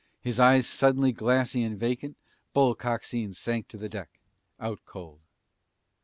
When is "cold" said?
4.83-5.19